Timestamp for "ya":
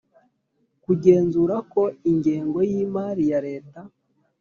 3.31-3.39